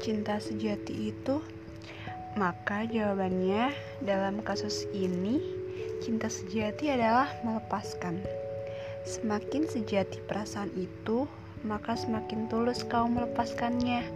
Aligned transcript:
cinta 0.00 0.40
sejati 0.40 1.12
itu? 1.12 1.44
Maka 2.36 2.88
jawabannya 2.88 3.72
dalam 4.00 4.40
kasus 4.40 4.88
ini, 4.96 5.40
cinta 6.00 6.32
sejati 6.32 6.88
adalah 6.88 7.28
melepaskan. 7.44 8.20
Semakin 9.04 9.68
sejati 9.68 10.20
perasaan 10.24 10.72
itu, 10.76 11.28
maka 11.64 11.96
semakin 11.96 12.48
tulus 12.48 12.80
kau 12.88 13.04
melepaskannya. 13.08 14.08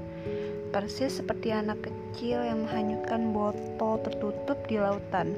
Persis 0.72 1.20
seperti 1.20 1.54
anak 1.54 1.84
kecil 1.84 2.42
yang 2.42 2.66
menghanyutkan 2.66 3.30
botol 3.30 4.00
tertutup 4.02 4.58
di 4.66 4.80
lautan. 4.80 5.36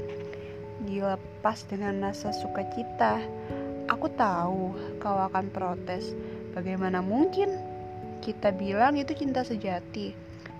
Dilepas 0.87 1.67
dengan 1.67 2.07
rasa 2.07 2.31
sukacita. 2.33 3.19
Aku 3.91 4.09
tahu 4.15 4.73
kau 5.03 5.19
akan 5.27 5.51
protes. 5.51 6.15
Bagaimana 6.57 7.05
mungkin? 7.05 7.66
Kita 8.21 8.53
bilang 8.53 8.97
itu 8.99 9.13
cinta 9.15 9.43
sejati, 9.47 10.13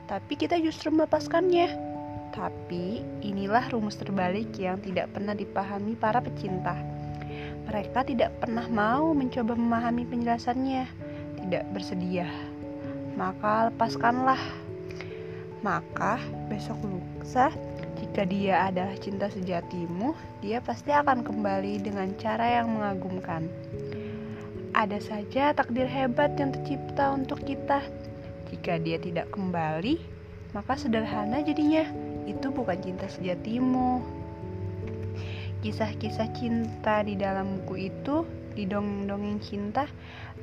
tapi 0.07 0.35
kita 0.39 0.57
justru 0.63 0.95
melepaskannya. 0.95 1.73
Tapi 2.31 3.01
inilah 3.25 3.73
rumus 3.73 3.97
terbalik 3.97 4.53
yang 4.61 4.77
tidak 4.85 5.11
pernah 5.11 5.33
dipahami 5.33 5.97
para 5.97 6.21
pecinta. 6.21 6.77
Mereka 7.67 8.07
tidak 8.07 8.37
pernah 8.39 8.69
mau 8.71 9.11
mencoba 9.17 9.59
memahami 9.59 10.07
penjelasannya, 10.07 10.85
tidak 11.43 11.65
bersedia. 11.75 12.29
Maka 13.19 13.73
lepaskanlah. 13.73 14.39
Maka 15.65 16.21
besok 16.47 16.79
lusa, 16.85 17.51
jika 17.99 18.23
dia 18.29 18.69
adalah 18.71 18.95
cinta 19.01 19.27
sejatimu, 19.27 20.15
dia 20.45 20.63
pasti 20.63 20.93
akan 20.95 21.25
kembali 21.27 21.83
dengan 21.83 22.13
cara 22.21 22.61
yang 22.61 22.71
mengagumkan 22.77 23.51
ada 24.77 25.01
saja 25.01 25.57
takdir 25.57 25.89
hebat 25.89 26.37
yang 26.37 26.53
tercipta 26.53 27.17
untuk 27.17 27.41
kita. 27.49 27.81
Jika 28.53 28.77
dia 28.77 29.01
tidak 29.01 29.33
kembali, 29.33 29.97
maka 30.53 30.77
sederhana 30.77 31.41
jadinya. 31.41 31.89
Itu 32.29 32.53
bukan 32.53 32.77
cinta 32.85 33.09
sejatimu. 33.09 34.05
Kisah-kisah 35.65 36.29
cinta 36.37 37.01
di 37.01 37.17
dalam 37.17 37.65
buku 37.65 37.89
itu, 37.89 38.29
di 38.53 38.69
dongeng-dongeng 38.69 39.41
cinta, 39.41 39.89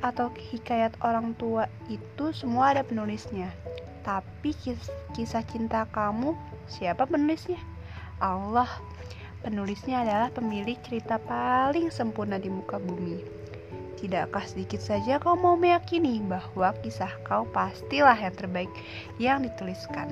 atau 0.02 0.34
hikayat 0.34 0.98
orang 1.06 1.38
tua 1.38 1.70
itu 1.86 2.34
semua 2.34 2.74
ada 2.74 2.82
penulisnya. 2.82 3.54
Tapi 4.02 4.50
kis 4.50 4.90
kisah 5.14 5.46
cinta 5.46 5.86
kamu, 5.94 6.34
siapa 6.66 7.06
penulisnya? 7.06 7.62
Allah. 8.18 8.68
Penulisnya 9.46 10.02
adalah 10.02 10.32
pemilik 10.32 10.76
cerita 10.82 11.20
paling 11.22 11.92
sempurna 11.92 12.40
di 12.40 12.48
muka 12.48 12.80
bumi. 12.80 13.43
Tidakkah 13.94 14.44
sedikit 14.44 14.82
saja 14.82 15.22
kau 15.22 15.38
mau 15.38 15.54
meyakini 15.54 16.18
bahwa 16.24 16.74
kisah 16.82 17.10
kau 17.22 17.46
pastilah 17.48 18.18
yang 18.18 18.34
terbaik 18.34 18.70
yang 19.22 19.42
dituliskan? 19.42 20.10